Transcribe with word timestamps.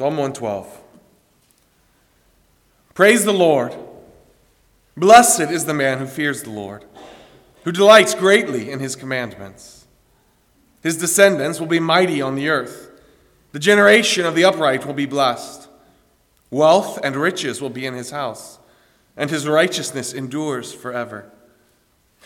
Psalm 0.00 0.16
112. 0.16 0.80
Praise 2.94 3.26
the 3.26 3.34
Lord. 3.34 3.76
Blessed 4.96 5.50
is 5.50 5.66
the 5.66 5.74
man 5.74 5.98
who 5.98 6.06
fears 6.06 6.42
the 6.42 6.48
Lord, 6.48 6.86
who 7.64 7.70
delights 7.70 8.14
greatly 8.14 8.70
in 8.70 8.80
his 8.80 8.96
commandments. 8.96 9.86
His 10.82 10.96
descendants 10.96 11.60
will 11.60 11.66
be 11.66 11.80
mighty 11.80 12.22
on 12.22 12.34
the 12.34 12.48
earth. 12.48 12.90
The 13.52 13.58
generation 13.58 14.24
of 14.24 14.34
the 14.34 14.42
upright 14.42 14.86
will 14.86 14.94
be 14.94 15.04
blessed. 15.04 15.68
Wealth 16.50 16.98
and 17.04 17.14
riches 17.14 17.60
will 17.60 17.68
be 17.68 17.84
in 17.84 17.92
his 17.92 18.10
house, 18.10 18.58
and 19.18 19.28
his 19.28 19.46
righteousness 19.46 20.14
endures 20.14 20.72
forever. 20.72 21.30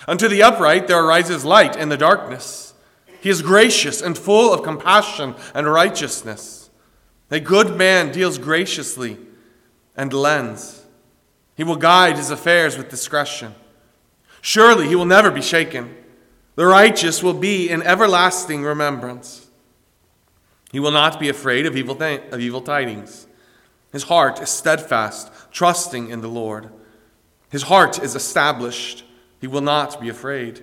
Unto 0.06 0.28
the 0.28 0.44
upright 0.44 0.86
there 0.86 1.04
arises 1.04 1.44
light 1.44 1.74
in 1.74 1.88
the 1.88 1.96
darkness. 1.96 2.72
He 3.20 3.30
is 3.30 3.42
gracious 3.42 4.00
and 4.00 4.16
full 4.16 4.54
of 4.54 4.62
compassion 4.62 5.34
and 5.56 5.66
righteousness. 5.66 6.63
A 7.34 7.40
good 7.40 7.76
man 7.76 8.12
deals 8.12 8.38
graciously 8.38 9.18
and 9.96 10.12
lends. 10.12 10.84
He 11.56 11.64
will 11.64 11.74
guide 11.74 12.16
his 12.16 12.30
affairs 12.30 12.78
with 12.78 12.88
discretion. 12.88 13.56
Surely 14.40 14.86
he 14.86 14.94
will 14.94 15.04
never 15.04 15.32
be 15.32 15.42
shaken. 15.42 15.96
The 16.54 16.64
righteous 16.64 17.24
will 17.24 17.34
be 17.34 17.68
in 17.68 17.82
everlasting 17.82 18.62
remembrance. 18.62 19.48
He 20.70 20.78
will 20.78 20.92
not 20.92 21.18
be 21.18 21.28
afraid 21.28 21.66
of 21.66 21.76
evil, 21.76 21.96
th- 21.96 22.22
of 22.30 22.38
evil 22.38 22.60
tidings. 22.60 23.26
His 23.90 24.04
heart 24.04 24.40
is 24.40 24.50
steadfast, 24.50 25.32
trusting 25.50 26.10
in 26.10 26.20
the 26.20 26.28
Lord. 26.28 26.70
His 27.50 27.64
heart 27.64 28.00
is 28.00 28.14
established. 28.14 29.02
He 29.40 29.48
will 29.48 29.60
not 29.60 30.00
be 30.00 30.08
afraid 30.08 30.62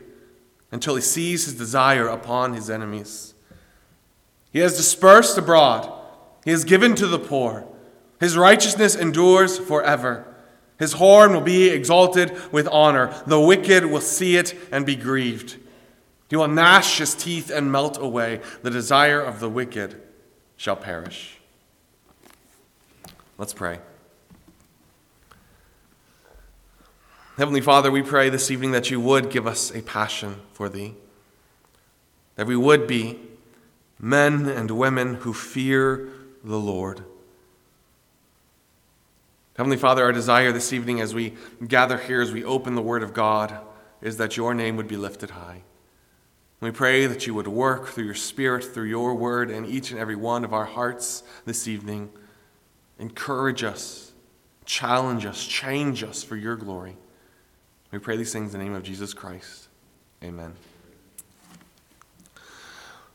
until 0.72 0.95
he 0.95 1.02
sees 1.02 1.44
his 1.44 1.55
desire 1.55 2.08
upon 2.08 2.53
his 2.53 2.69
enemies. 2.69 3.33
He 4.53 4.59
has 4.59 4.77
dispersed 4.77 5.38
abroad, 5.38 5.97
he 6.44 6.52
has 6.52 6.63
given 6.63 6.95
to 6.95 7.08
the 7.08 7.20
poor. 7.20 7.66
His 8.20 8.38
righteousness 8.38 8.95
endures 8.95 9.58
forever. 9.58 10.25
His 10.80 10.94
horn 10.94 11.33
will 11.33 11.42
be 11.42 11.70
exalted 11.70 12.31
with 12.52 12.67
honor. 12.72 13.14
The 13.28 13.39
wicked 13.39 13.86
will 13.86 14.02
see 14.02 14.36
it 14.38 14.56
and 14.72 14.86
be 14.86 14.95
grieved. 14.95 15.58
He 16.30 16.36
will 16.36 16.48
gnash 16.48 16.98
his 16.98 17.14
teeth 17.14 17.52
and 17.52 17.72
melt 17.72 17.98
away. 17.98 18.42
The 18.64 18.72
desire 18.72 19.22
of 19.22 19.39
the 19.39 19.50
wicked 19.50 20.02
shall 20.56 20.75
perish. 20.75 21.39
Let's 23.38 23.53
pray. 23.53 23.80
Heavenly 27.38 27.61
Father, 27.61 27.89
we 27.89 28.02
pray 28.02 28.30
this 28.30 28.52
evening 28.52 28.72
that 28.72 28.92
you 28.92 29.00
would 29.00 29.30
give 29.30 29.48
us 29.48 29.73
a 29.76 29.81
passion 29.81 30.42
for 30.52 30.70
thee, 30.70 30.95
that 32.36 32.45
we 32.45 32.55
would 32.55 32.88
be 32.88 33.20
men 34.00 34.48
and 34.48 34.70
women 34.70 35.16
who 35.16 35.33
fear 35.33 36.09
the 36.44 36.59
Lord. 36.59 37.03
Heavenly 39.58 39.78
Father, 39.78 40.03
our 40.03 40.11
desire 40.11 40.52
this 40.52 40.73
evening 40.73 41.02
as 41.02 41.14
we 41.14 41.36
gather 41.67 41.98
here, 41.98 42.22
as 42.22 42.31
we 42.31 42.44
open 42.44 42.75
the 42.75 42.81
Word 42.81 43.03
of 43.03 43.14
God, 43.14 43.59
is 44.02 44.17
that 44.17 44.38
your 44.38 44.53
name 44.53 44.75
would 44.78 44.88
be 44.88 44.98
lifted 44.98 45.31
high. 45.31 45.61
We 46.61 46.72
pray 46.72 47.08
that 47.08 47.25
you 47.25 47.33
would 47.33 47.48
work 47.48 47.88
through 47.88 48.06
your 48.06 48.16
Spirit, 48.16 48.64
through 48.64 48.86
your 48.86 49.16
Word, 49.16 49.50
in 49.50 49.66
each 49.66 49.92
and 49.92 50.00
every 50.00 50.16
one 50.16 50.44
of 50.44 50.53
our 50.53 50.66
hearts 50.66 51.23
this 51.45 51.67
evening. 51.67 52.09
Encourage 53.00 53.64
us, 53.64 54.14
challenge 54.66 55.26
us, 55.26 55.45
change 55.45 56.03
us 56.03 56.23
for 56.23 56.36
your 56.36 56.55
glory. 56.55 56.98
We 57.92 58.00
pray 58.00 58.16
these 58.16 58.31
things 58.31 58.53
in 58.53 58.59
the 58.59 58.66
name 58.66 58.76
of 58.76 58.83
Jesus 58.83 59.14
Christ. 59.14 59.67
Amen. 60.23 60.53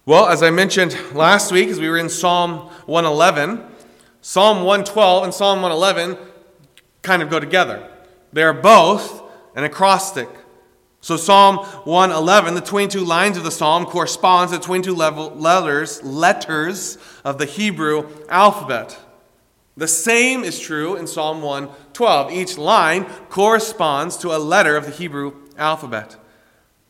Well, 0.09 0.29
as 0.29 0.41
I 0.41 0.51
mentioned 0.51 0.97
last 1.15 1.51
week, 1.51 1.69
as 1.69 1.81
we 1.81 1.89
were 1.89 1.99
in 1.99 2.09
Psalm 2.09 2.71
111, 2.87 3.61
Psalm 4.21 4.59
112 4.59 5.25
and 5.25 5.35
Psalm 5.35 5.63
111 5.63 6.17
kind 7.03 7.23
of 7.23 7.29
go 7.29 7.41
together. 7.41 7.91
They 8.33 8.45
are 8.45 8.53
both 8.53 9.21
an 9.57 9.65
acrostic. 9.65 10.29
So 11.01 11.17
Psalm 11.17 11.57
111, 11.57 12.55
the 12.55 12.61
22 12.61 13.01
lines 13.01 13.37
of 13.37 13.43
the 13.43 13.51
psalm 13.51 13.85
corresponds 13.85 14.53
to 14.53 14.59
the 14.59 14.65
22 14.65 14.95
letters, 14.95 16.01
letters 16.05 16.99
of 17.25 17.39
the 17.39 17.47
Hebrew 17.47 18.09
alphabet. 18.29 18.97
The 19.77 19.89
same 19.89 20.45
is 20.45 20.61
true 20.61 20.95
in 20.95 21.09
Psalm 21.09 21.43
112. 21.43 22.31
Each 22.31 22.57
line 22.57 23.07
corresponds 23.29 24.17
to 24.19 24.37
a 24.37 24.39
letter 24.39 24.77
of 24.77 24.85
the 24.85 24.93
Hebrew 24.93 25.33
alphabet. 25.59 26.15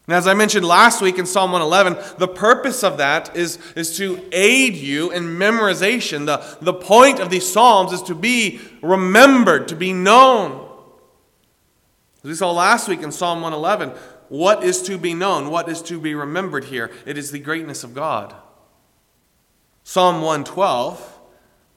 And 0.06 0.15
as 0.15 0.28
I 0.28 0.34
mentioned 0.34 0.65
last 0.65 1.03
week 1.03 1.19
in 1.19 1.27
Psalm 1.27 1.50
111, 1.50 2.19
the 2.19 2.28
purpose 2.28 2.84
of 2.84 2.99
that 2.99 3.34
is, 3.34 3.59
is 3.75 3.97
to 3.97 4.22
aid 4.31 4.75
you 4.75 5.11
in 5.11 5.25
memorization. 5.25 6.27
The, 6.27 6.65
the 6.65 6.75
point 6.75 7.19
of 7.19 7.28
these 7.28 7.50
Psalms 7.50 7.93
is 7.93 8.03
to 8.03 8.15
be 8.15 8.61
remembered, 8.83 9.66
to 9.69 9.75
be 9.75 9.93
known. 9.93 10.71
As 12.19 12.28
we 12.28 12.34
saw 12.34 12.53
last 12.53 12.89
week 12.89 13.03
in 13.03 13.11
Psalm 13.11 13.41
111, 13.41 13.91
what 14.28 14.62
is 14.62 14.81
to 14.83 14.97
be 14.97 15.12
known? 15.12 15.50
What 15.50 15.69
is 15.69 15.83
to 15.83 15.99
be 15.99 16.15
remembered 16.15 16.65
here? 16.65 16.93
It 17.05 17.19
is 17.19 17.33
the 17.33 17.39
greatness 17.41 17.83
of 17.83 17.95
God. 17.95 18.34
Psalm 19.83 20.16
112 20.16 21.21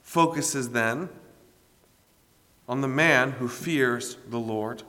focuses 0.02 0.70
then 0.70 1.10
on 2.68 2.82
the 2.82 2.88
man 2.88 3.32
who 3.34 3.48
fears 3.48 4.18
the 4.28 4.40
Lord. 4.40 4.84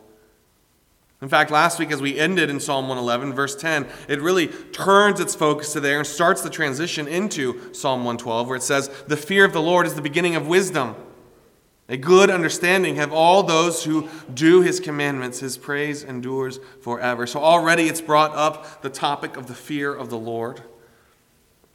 In 1.23 1.29
fact, 1.29 1.51
last 1.51 1.79
week, 1.79 1.93
as 1.93 2.01
we 2.01 2.19
ended 2.19 2.49
in 2.49 2.61
Psalm 2.61 2.89
111, 2.89 3.35
verse 3.35 3.55
10, 3.55 3.87
it 4.09 4.23
really 4.23 4.47
turns 4.47 5.21
its 5.21 5.35
focus 5.35 5.75
to 5.75 5.81
there 5.81 5.99
and 5.99 6.07
starts 6.07 6.41
the 6.41 6.49
transition 6.49 7.07
into 7.07 7.75
Psalm 7.75 8.01
112, 8.01 8.49
where 8.49 8.57
it 8.57 8.63
says, 8.63 8.89
The 9.07 9.19
fear 9.19 9.45
of 9.45 9.53
the 9.53 9.61
Lord 9.61 9.87
is 9.87 9.95
the 9.95 10.01
beginning 10.01 10.35
of 10.35 10.47
wisdom. 10.47 10.97
A 11.91 11.97
good 11.97 12.31
understanding 12.31 12.97
have 12.97 13.13
all 13.13 13.43
those 13.43 13.85
who 13.85 14.09
do 14.33 14.63
his 14.63 14.81
commandments. 14.81 15.41
His 15.41 15.59
praise 15.59 16.05
endures 16.05 16.59
forever. 16.81 17.27
So 17.27 17.41
already 17.41 17.89
it's 17.89 18.01
brought 18.01 18.35
up 18.35 18.81
the 18.81 18.91
topic 18.91 19.37
of 19.37 19.47
the 19.47 19.55
fear 19.55 19.93
of 19.93 20.09
the 20.09 20.17
Lord. 20.17 20.63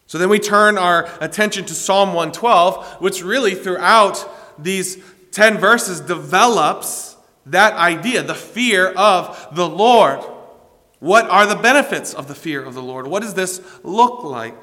So 0.08 0.18
then 0.18 0.30
we 0.30 0.40
turn 0.40 0.78
our 0.78 1.10
attention 1.20 1.66
to 1.66 1.74
Psalm 1.74 2.10
112, 2.10 3.02
which 3.02 3.24
really 3.24 3.56
throughout 3.56 4.28
these 4.58 5.04
10 5.32 5.58
verses 5.58 6.00
develops 6.00 7.15
that 7.48 7.74
idea, 7.74 8.24
the 8.24 8.36
fear 8.36 8.92
of 8.92 9.48
the 9.54 9.68
Lord. 9.68 10.20
What 11.00 11.30
are 11.30 11.46
the 11.46 11.56
benefits 11.56 12.14
of 12.14 12.28
the 12.28 12.36
fear 12.36 12.64
of 12.64 12.74
the 12.74 12.82
Lord? 12.82 13.08
What 13.08 13.22
does 13.22 13.34
this 13.34 13.62
look 13.84 14.24
like? 14.24 14.56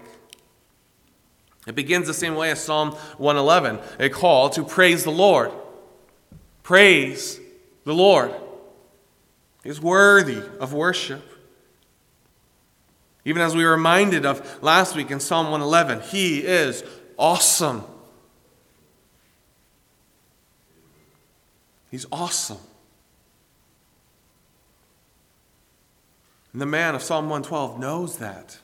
It 1.67 1.75
begins 1.75 2.07
the 2.07 2.15
same 2.15 2.35
way 2.35 2.51
as 2.51 2.63
Psalm 2.63 2.93
111, 3.19 3.79
a 4.01 4.09
call 4.09 4.51
to 4.51 4.65
praise 4.65 5.05
the 5.05 5.13
Lord. 5.13 5.53
Praise 6.63 7.39
the 7.85 7.95
Lord. 7.95 8.35
He's 9.63 9.81
worthy 9.81 10.43
of 10.59 10.73
worship. 10.73 11.23
Even 13.25 13.43
as 13.43 13.55
we 13.55 13.65
were 13.65 13.71
reminded 13.71 14.27
of 14.27 14.63
last 14.63 14.97
week 14.97 15.13
in 15.13 15.21
Psalm 15.21 15.53
111, 15.53 16.01
He 16.09 16.41
is 16.41 16.83
awesome. 17.17 17.85
He's 21.93 22.07
awesome. 22.11 22.59
And 26.53 26.61
the 26.61 26.67
man 26.67 26.95
of 26.95 27.03
Psalm 27.03 27.27
112 27.27 27.79
knows 27.79 28.19
that. 28.19 28.59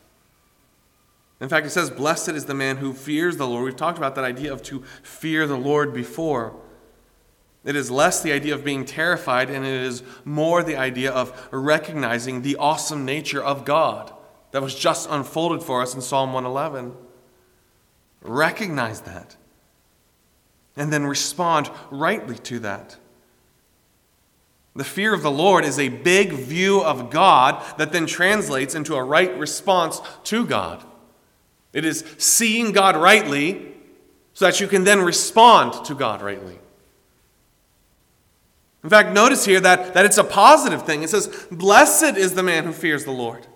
In 1.40 1.48
fact, 1.48 1.66
it 1.66 1.70
says, 1.70 1.90
Blessed 1.90 2.30
is 2.30 2.46
the 2.46 2.54
man 2.54 2.78
who 2.78 2.92
fears 2.92 3.36
the 3.36 3.46
Lord. 3.46 3.64
We've 3.64 3.76
talked 3.76 3.98
about 3.98 4.14
that 4.16 4.24
idea 4.24 4.52
of 4.52 4.62
to 4.64 4.82
fear 5.02 5.46
the 5.46 5.56
Lord 5.56 5.94
before. 5.94 6.54
It 7.64 7.76
is 7.76 7.90
less 7.90 8.22
the 8.22 8.32
idea 8.32 8.54
of 8.54 8.64
being 8.64 8.84
terrified, 8.84 9.50
and 9.50 9.64
it 9.64 9.82
is 9.82 10.02
more 10.24 10.62
the 10.62 10.76
idea 10.76 11.12
of 11.12 11.48
recognizing 11.50 12.42
the 12.42 12.56
awesome 12.56 13.04
nature 13.04 13.42
of 13.42 13.64
God 13.64 14.12
that 14.50 14.62
was 14.62 14.74
just 14.74 15.08
unfolded 15.10 15.62
for 15.62 15.82
us 15.82 15.94
in 15.94 16.00
Psalm 16.00 16.32
111. 16.32 16.94
Recognize 18.22 19.02
that. 19.02 19.36
And 20.76 20.92
then 20.92 21.04
respond 21.04 21.70
rightly 21.90 22.36
to 22.36 22.58
that. 22.60 22.96
The 24.78 24.84
fear 24.84 25.12
of 25.12 25.22
the 25.22 25.30
Lord 25.30 25.64
is 25.64 25.76
a 25.76 25.88
big 25.88 26.30
view 26.30 26.80
of 26.80 27.10
God 27.10 27.60
that 27.78 27.90
then 27.90 28.06
translates 28.06 28.76
into 28.76 28.94
a 28.94 29.02
right 29.02 29.36
response 29.36 30.00
to 30.22 30.46
God. 30.46 30.84
It 31.72 31.84
is 31.84 32.04
seeing 32.16 32.70
God 32.70 32.94
rightly 32.94 33.74
so 34.34 34.44
that 34.44 34.60
you 34.60 34.68
can 34.68 34.84
then 34.84 35.00
respond 35.00 35.84
to 35.86 35.96
God 35.96 36.22
rightly. 36.22 36.60
In 38.84 38.88
fact, 38.88 39.12
notice 39.12 39.44
here 39.44 39.58
that, 39.58 39.94
that 39.94 40.04
it's 40.04 40.16
a 40.16 40.22
positive 40.22 40.84
thing. 40.84 41.02
It 41.02 41.10
says, 41.10 41.48
Blessed 41.50 42.16
is 42.16 42.34
the 42.34 42.44
man 42.44 42.62
who 42.62 42.72
fears 42.72 43.04
the 43.04 43.10
Lord. 43.10 43.48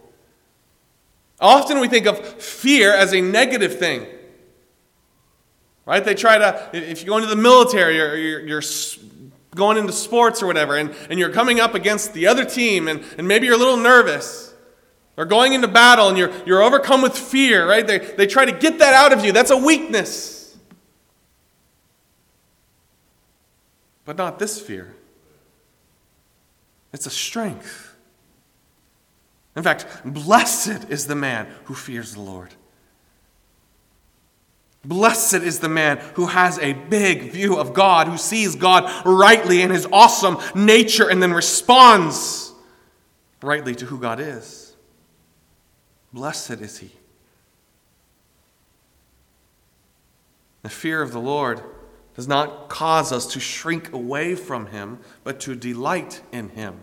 Often 1.39 1.79
we 1.79 1.87
think 1.87 2.07
of 2.07 2.19
fear 2.19 2.93
as 2.93 3.15
a 3.15 3.21
negative 3.21 3.79
thing. 3.79 4.09
Right? 5.87 6.05
They 6.05 6.17
try 6.17 6.39
to, 6.39 6.71
if 6.73 7.03
you 7.03 7.07
go 7.07 7.19
into 7.19 7.29
the 7.29 7.37
military 7.37 8.01
or 8.01 8.17
you're, 8.17 8.41
you're 8.41 8.63
going 9.55 9.77
into 9.77 9.93
sports 9.93 10.43
or 10.43 10.47
whatever, 10.47 10.77
and, 10.77 10.95
and 11.11 11.19
you're 11.19 11.31
coming 11.31 11.61
up 11.61 11.75
against 11.75 12.15
the 12.15 12.27
other 12.27 12.45
team, 12.45 12.89
and, 12.89 13.03
and 13.19 13.29
maybe 13.29 13.47
you're 13.47 13.57
a 13.57 13.59
little 13.59 13.77
nervous, 13.77 14.55
or 15.17 15.25
going 15.25 15.53
into 15.53 15.69
battle 15.69 16.09
and 16.09 16.17
you're, 16.17 16.33
you're 16.47 16.63
overcome 16.63 17.03
with 17.03 17.17
fear, 17.17 17.69
right? 17.69 17.87
They, 17.87 17.99
they 17.99 18.27
try 18.27 18.45
to 18.47 18.53
get 18.53 18.79
that 18.79 18.95
out 18.95 19.13
of 19.13 19.25
you. 19.25 19.33
That's 19.33 19.51
a 19.51 19.57
weakness. 19.57 20.43
but 24.05 24.17
not 24.17 24.39
this 24.39 24.61
fear. 24.61 24.95
It's 26.93 27.07
a 27.07 27.11
strength. 27.11 27.95
In 29.57 29.63
fact, 29.63 29.87
blessed 30.05 30.91
is 30.91 31.07
the 31.07 31.15
man 31.15 31.47
who 31.65 31.75
fears 31.75 32.15
the 32.15 32.21
Lord. 32.21 32.51
Blessed 34.85 35.35
is 35.35 35.61
the 35.61 35.69
man 35.69 35.99
who 36.15 36.27
has 36.27 36.59
a 36.59 36.73
big 36.73 37.31
view 37.31 37.57
of 37.57 37.73
God, 37.73 38.09
who 38.09 38.19
sees 38.19 38.57
God 38.57 38.91
rightly 39.07 39.63
in 39.63 39.71
his 39.71 39.87
awesome 39.93 40.39
nature 40.55 41.09
and 41.09 41.23
then 41.23 41.33
responds 41.33 42.53
rightly 43.41 43.75
to 43.77 43.87
who 43.87 43.99
God 43.99 44.19
is. 44.19 44.75
Blessed 46.13 46.61
is 46.61 46.79
he. 46.79 46.91
The 50.63 50.69
fear 50.69 51.01
of 51.01 51.13
the 51.13 51.21
Lord 51.21 51.63
does 52.15 52.29
not 52.29 52.69
cause 52.69 53.13
us 53.13 53.27
to 53.29 53.41
shrink 53.41 53.93
away 53.93 54.35
from 54.35 54.67
him, 54.67 54.99
but 55.25 55.41
to 55.41 55.55
delight 55.55 56.23
in 56.31 56.51
him. 56.51 56.81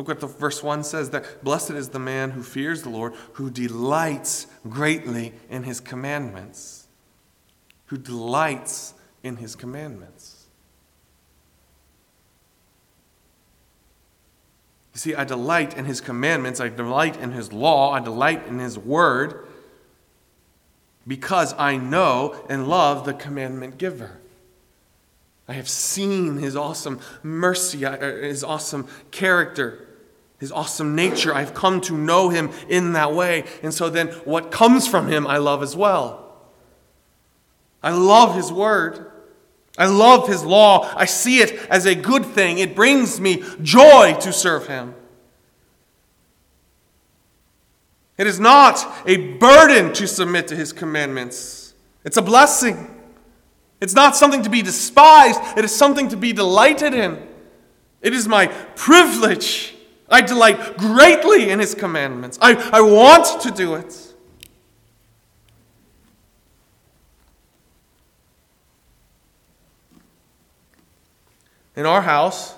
Look 0.00 0.08
what 0.08 0.20
the 0.20 0.28
verse 0.28 0.62
1 0.62 0.82
says 0.84 1.10
that 1.10 1.44
blessed 1.44 1.72
is 1.72 1.90
the 1.90 1.98
man 1.98 2.30
who 2.30 2.42
fears 2.42 2.84
the 2.84 2.88
Lord, 2.88 3.12
who 3.34 3.50
delights 3.50 4.46
greatly 4.66 5.34
in 5.50 5.64
his 5.64 5.78
commandments. 5.78 6.88
Who 7.88 7.98
delights 7.98 8.94
in 9.22 9.36
his 9.36 9.54
commandments. 9.54 10.46
You 14.94 15.00
see, 15.00 15.14
I 15.14 15.24
delight 15.24 15.76
in 15.76 15.84
his 15.84 16.00
commandments, 16.00 16.60
I 16.60 16.70
delight 16.70 17.18
in 17.18 17.32
his 17.32 17.52
law, 17.52 17.92
I 17.92 18.00
delight 18.00 18.46
in 18.46 18.58
his 18.58 18.78
word 18.78 19.46
because 21.06 21.54
I 21.58 21.76
know 21.76 22.42
and 22.48 22.66
love 22.66 23.04
the 23.04 23.12
commandment 23.12 23.76
giver. 23.76 24.18
I 25.46 25.52
have 25.52 25.68
seen 25.68 26.38
his 26.38 26.56
awesome 26.56 27.00
mercy, 27.22 27.84
uh, 27.84 27.98
his 28.00 28.42
awesome 28.42 28.88
character 29.10 29.88
his 30.40 30.50
awesome 30.50 30.96
nature. 30.96 31.34
I've 31.34 31.54
come 31.54 31.82
to 31.82 31.96
know 31.96 32.30
him 32.30 32.50
in 32.68 32.94
that 32.94 33.12
way. 33.12 33.44
And 33.62 33.72
so 33.72 33.90
then 33.90 34.08
what 34.24 34.50
comes 34.50 34.88
from 34.88 35.06
him, 35.06 35.26
I 35.26 35.36
love 35.36 35.62
as 35.62 35.76
well. 35.76 36.34
I 37.82 37.90
love 37.92 38.34
his 38.34 38.50
word. 38.50 39.06
I 39.78 39.86
love 39.86 40.26
his 40.26 40.42
law. 40.42 40.90
I 40.96 41.04
see 41.04 41.38
it 41.38 41.54
as 41.70 41.86
a 41.86 41.94
good 41.94 42.24
thing. 42.24 42.58
It 42.58 42.74
brings 42.74 43.20
me 43.20 43.44
joy 43.62 44.16
to 44.20 44.32
serve 44.32 44.66
him. 44.66 44.94
It 48.16 48.26
is 48.26 48.40
not 48.40 48.86
a 49.06 49.34
burden 49.38 49.94
to 49.94 50.06
submit 50.06 50.48
to 50.48 50.56
his 50.56 50.72
commandments, 50.72 51.74
it's 52.04 52.16
a 52.16 52.22
blessing. 52.22 52.96
It's 53.80 53.94
not 53.94 54.14
something 54.14 54.42
to 54.42 54.50
be 54.50 54.60
despised, 54.60 55.40
it 55.56 55.64
is 55.64 55.74
something 55.74 56.10
to 56.10 56.16
be 56.18 56.34
delighted 56.34 56.92
in. 56.92 57.26
It 58.02 58.12
is 58.12 58.28
my 58.28 58.48
privilege 58.76 59.74
I 60.10 60.20
delight 60.20 60.76
greatly 60.76 61.50
in 61.50 61.60
his 61.60 61.74
commandments. 61.74 62.38
I, 62.42 62.54
I 62.72 62.80
want 62.80 63.42
to 63.42 63.50
do 63.50 63.74
it. 63.74 64.14
In 71.76 71.86
our 71.86 72.02
house, 72.02 72.54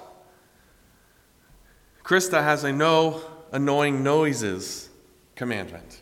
Krista 2.02 2.43
has 2.43 2.64
a 2.64 2.72
no 2.72 3.22
annoying 3.52 4.02
noises 4.02 4.88
commandment, 5.37 6.00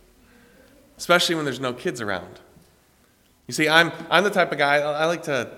especially 0.97 1.35
when 1.35 1.45
there's 1.45 1.61
no 1.61 1.73
kids 1.73 2.01
around. 2.01 2.41
You 3.47 3.55
see, 3.55 3.69
I'm, 3.69 3.93
I'm 4.09 4.23
the 4.23 4.31
type 4.31 4.53
of 4.53 4.59
guy, 4.59 4.77
I 4.77 5.07
like 5.07 5.25
to 5.25 5.51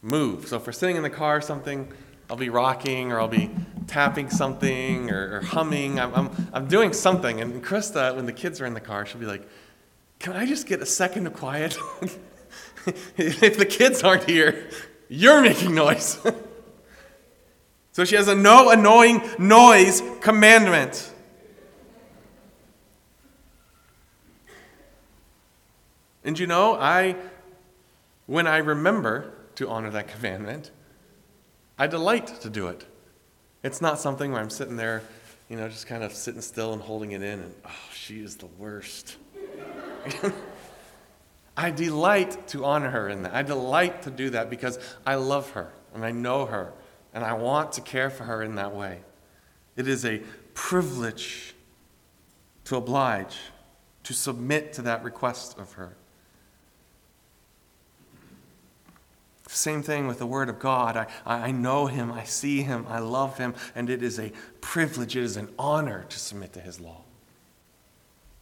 move. 0.00 0.48
So 0.48 0.56
if 0.56 0.66
we're 0.66 0.72
sitting 0.72 0.96
in 0.96 1.02
the 1.02 1.10
car 1.10 1.36
or 1.36 1.40
something, 1.42 1.92
I'll 2.30 2.36
be 2.36 2.48
rocking 2.48 3.12
or 3.12 3.20
I'll 3.20 3.28
be 3.28 3.50
tapping 3.86 4.30
something 4.30 5.10
or, 5.10 5.36
or 5.36 5.40
humming. 5.40 6.00
I'm, 6.00 6.14
I'm, 6.14 6.48
I'm 6.52 6.68
doing 6.68 6.92
something. 6.92 7.40
And 7.40 7.62
Krista, 7.62 8.16
when 8.16 8.26
the 8.26 8.32
kids 8.32 8.60
are 8.60 8.66
in 8.66 8.74
the 8.74 8.80
car, 8.80 9.04
she'll 9.04 9.20
be 9.20 9.26
like, 9.26 9.46
Can 10.18 10.34
I 10.34 10.46
just 10.46 10.66
get 10.66 10.80
a 10.80 10.86
second 10.86 11.26
of 11.26 11.34
quiet? 11.34 11.76
if 13.16 13.58
the 13.58 13.66
kids 13.66 14.02
aren't 14.02 14.28
here, 14.28 14.68
you're 15.08 15.42
making 15.42 15.74
noise. 15.74 16.18
so 17.92 18.04
she 18.04 18.16
has 18.16 18.28
a 18.28 18.34
no 18.34 18.70
annoying 18.70 19.22
noise 19.38 20.02
commandment. 20.20 21.10
And 26.24 26.38
you 26.38 26.46
know, 26.46 26.74
I, 26.74 27.16
when 28.26 28.46
I 28.46 28.56
remember 28.58 29.34
to 29.56 29.68
honor 29.68 29.90
that 29.90 30.08
commandment, 30.08 30.70
I 31.78 31.86
delight 31.86 32.40
to 32.42 32.50
do 32.50 32.68
it. 32.68 32.84
It's 33.62 33.80
not 33.80 33.98
something 33.98 34.30
where 34.30 34.40
I'm 34.40 34.50
sitting 34.50 34.76
there, 34.76 35.02
you 35.48 35.56
know, 35.56 35.68
just 35.68 35.86
kind 35.86 36.04
of 36.04 36.12
sitting 36.12 36.40
still 36.40 36.72
and 36.72 36.80
holding 36.80 37.12
it 37.12 37.22
in 37.22 37.40
and, 37.40 37.54
oh, 37.64 37.70
she 37.92 38.20
is 38.20 38.36
the 38.36 38.46
worst. 38.46 39.16
I 41.56 41.70
delight 41.70 42.48
to 42.48 42.64
honor 42.64 42.90
her 42.90 43.08
in 43.08 43.22
that. 43.22 43.34
I 43.34 43.42
delight 43.42 44.02
to 44.02 44.10
do 44.10 44.30
that 44.30 44.50
because 44.50 44.78
I 45.06 45.14
love 45.16 45.50
her 45.50 45.72
and 45.94 46.04
I 46.04 46.10
know 46.10 46.46
her 46.46 46.72
and 47.12 47.24
I 47.24 47.32
want 47.34 47.72
to 47.72 47.80
care 47.80 48.10
for 48.10 48.24
her 48.24 48.42
in 48.42 48.56
that 48.56 48.74
way. 48.74 49.00
It 49.76 49.88
is 49.88 50.04
a 50.04 50.20
privilege 50.52 51.54
to 52.64 52.76
oblige, 52.76 53.36
to 54.04 54.12
submit 54.12 54.72
to 54.74 54.82
that 54.82 55.02
request 55.02 55.58
of 55.58 55.72
her. 55.72 55.96
Same 59.54 59.82
thing 59.82 60.08
with 60.08 60.18
the 60.18 60.26
Word 60.26 60.48
of 60.48 60.58
God. 60.58 60.96
I, 60.96 61.06
I 61.24 61.50
know 61.52 61.86
Him, 61.86 62.10
I 62.10 62.24
see 62.24 62.62
Him, 62.62 62.86
I 62.88 62.98
love 62.98 63.38
Him, 63.38 63.54
and 63.74 63.88
it 63.88 64.02
is 64.02 64.18
a 64.18 64.32
privilege, 64.60 65.16
it 65.16 65.22
is 65.22 65.36
an 65.36 65.48
honor 65.58 66.04
to 66.08 66.18
submit 66.18 66.52
to 66.54 66.60
His 66.60 66.80
law. 66.80 67.02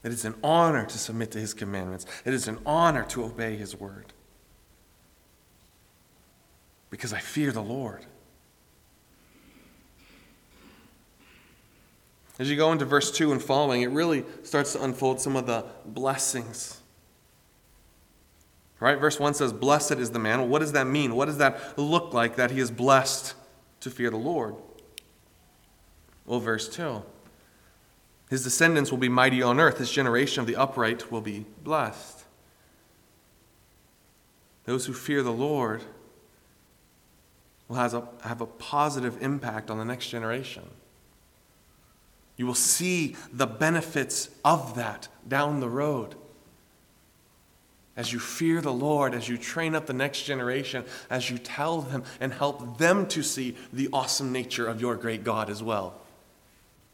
It 0.02 0.10
is 0.10 0.24
an 0.24 0.34
honor 0.42 0.86
to 0.86 0.98
submit 0.98 1.30
to 1.32 1.38
His 1.38 1.52
commandments. 1.52 2.06
It 2.24 2.32
is 2.32 2.48
an 2.48 2.58
honor 2.64 3.04
to 3.10 3.24
obey 3.24 3.56
His 3.56 3.78
Word. 3.78 4.06
Because 6.88 7.12
I 7.12 7.18
fear 7.18 7.52
the 7.52 7.62
Lord. 7.62 8.06
As 12.38 12.50
you 12.50 12.56
go 12.56 12.72
into 12.72 12.86
verse 12.86 13.10
2 13.12 13.32
and 13.32 13.42
following, 13.42 13.82
it 13.82 13.90
really 13.90 14.24
starts 14.42 14.72
to 14.72 14.82
unfold 14.82 15.20
some 15.20 15.36
of 15.36 15.46
the 15.46 15.66
blessings 15.84 16.81
Right? 18.82 18.98
Verse 18.98 19.20
1 19.20 19.34
says, 19.34 19.52
Blessed 19.52 19.92
is 19.92 20.10
the 20.10 20.18
man. 20.18 20.48
What 20.48 20.58
does 20.58 20.72
that 20.72 20.88
mean? 20.88 21.14
What 21.14 21.26
does 21.26 21.38
that 21.38 21.78
look 21.78 22.12
like 22.12 22.34
that 22.34 22.50
he 22.50 22.58
is 22.58 22.72
blessed 22.72 23.34
to 23.78 23.90
fear 23.90 24.10
the 24.10 24.16
Lord? 24.16 24.56
Well, 26.26 26.40
verse 26.40 26.68
2 26.68 27.00
His 28.28 28.42
descendants 28.42 28.90
will 28.90 28.98
be 28.98 29.08
mighty 29.08 29.40
on 29.40 29.60
earth, 29.60 29.78
his 29.78 29.88
generation 29.88 30.40
of 30.40 30.48
the 30.48 30.56
upright 30.56 31.12
will 31.12 31.20
be 31.20 31.46
blessed. 31.62 32.24
Those 34.64 34.86
who 34.86 34.94
fear 34.94 35.22
the 35.22 35.30
Lord 35.30 35.82
will 37.68 37.76
have 37.76 37.94
a, 37.94 38.08
have 38.24 38.40
a 38.40 38.46
positive 38.46 39.22
impact 39.22 39.70
on 39.70 39.78
the 39.78 39.84
next 39.84 40.08
generation. 40.08 40.64
You 42.36 42.48
will 42.48 42.54
see 42.54 43.14
the 43.32 43.46
benefits 43.46 44.28
of 44.44 44.74
that 44.74 45.06
down 45.28 45.60
the 45.60 45.68
road 45.68 46.16
as 47.96 48.12
you 48.12 48.18
fear 48.18 48.60
the 48.60 48.72
Lord, 48.72 49.14
as 49.14 49.28
you 49.28 49.36
train 49.36 49.74
up 49.74 49.86
the 49.86 49.92
next 49.92 50.22
generation, 50.22 50.84
as 51.10 51.30
you 51.30 51.38
tell 51.38 51.82
them 51.82 52.04
and 52.20 52.32
help 52.32 52.78
them 52.78 53.06
to 53.08 53.22
see 53.22 53.56
the 53.72 53.88
awesome 53.92 54.32
nature 54.32 54.66
of 54.66 54.80
your 54.80 54.96
great 54.96 55.24
God 55.24 55.50
as 55.50 55.62
well. 55.62 55.94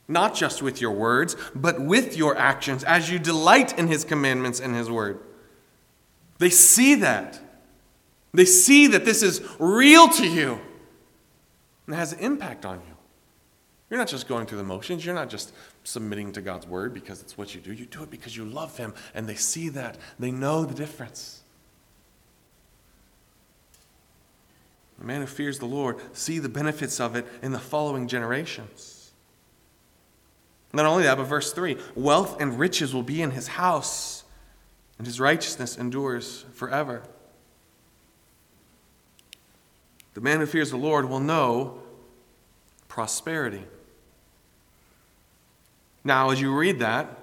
Not 0.08 0.34
just 0.34 0.62
with 0.62 0.80
your 0.80 0.92
words, 0.92 1.36
but 1.54 1.80
with 1.80 2.16
your 2.16 2.36
actions 2.36 2.82
as 2.82 3.10
you 3.10 3.18
delight 3.18 3.78
in 3.78 3.88
His 3.88 4.04
commandments 4.04 4.58
and 4.58 4.74
His 4.74 4.90
word. 4.90 5.20
They 6.38 6.50
see 6.50 6.96
that. 6.96 7.40
They 8.32 8.44
see 8.44 8.88
that 8.88 9.04
this 9.04 9.22
is 9.22 9.42
real 9.58 10.08
to 10.08 10.26
you 10.26 10.60
and 11.86 11.94
has 11.94 12.12
an 12.12 12.20
impact 12.20 12.64
on 12.64 12.80
you. 12.86 12.97
You're 13.90 13.98
not 13.98 14.08
just 14.08 14.28
going 14.28 14.46
through 14.46 14.58
the 14.58 14.64
motions. 14.64 15.04
You're 15.04 15.14
not 15.14 15.30
just 15.30 15.52
submitting 15.82 16.32
to 16.32 16.42
God's 16.42 16.66
word 16.66 16.92
because 16.92 17.22
it's 17.22 17.38
what 17.38 17.54
you 17.54 17.60
do. 17.60 17.72
You 17.72 17.86
do 17.86 18.02
it 18.02 18.10
because 18.10 18.36
you 18.36 18.44
love 18.44 18.76
Him, 18.76 18.92
and 19.14 19.26
they 19.26 19.34
see 19.34 19.70
that. 19.70 19.96
They 20.18 20.30
know 20.30 20.64
the 20.64 20.74
difference. 20.74 21.40
The 24.98 25.06
man 25.06 25.20
who 25.20 25.26
fears 25.26 25.58
the 25.58 25.66
Lord 25.66 25.96
see 26.12 26.38
the 26.38 26.48
benefits 26.48 27.00
of 27.00 27.16
it 27.16 27.26
in 27.40 27.52
the 27.52 27.58
following 27.58 28.08
generations. 28.08 29.12
Not 30.72 30.84
only 30.84 31.04
that, 31.04 31.16
but 31.16 31.24
verse 31.24 31.52
3 31.52 31.78
wealth 31.94 32.40
and 32.40 32.58
riches 32.58 32.92
will 32.92 33.02
be 33.02 33.22
in 33.22 33.30
his 33.30 33.48
house, 33.48 34.24
and 34.98 35.06
his 35.06 35.18
righteousness 35.18 35.78
endures 35.78 36.44
forever. 36.52 37.02
The 40.12 40.20
man 40.20 40.40
who 40.40 40.46
fears 40.46 40.70
the 40.70 40.76
Lord 40.76 41.08
will 41.08 41.20
know 41.20 41.80
prosperity. 42.88 43.62
Now, 46.08 46.30
as 46.30 46.40
you 46.40 46.56
read 46.56 46.78
that, 46.78 47.18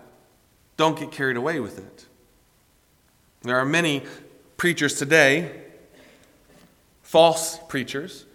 don't 0.77 0.95
get 0.95 1.11
carried 1.11 1.37
away 1.37 1.59
with 1.59 1.79
it. 1.79 2.05
There 3.41 3.57
are 3.57 3.65
many 3.65 4.03
preachers 4.57 4.99
today 4.99 5.63
false 7.01 7.57
preachers 7.67 8.25